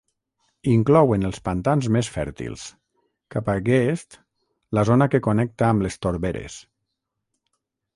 [0.69, 2.65] Inclouen els pantans més fèrtils;
[3.37, 4.21] cap a Geest,
[4.81, 6.63] la zona que connecta amb les torberes.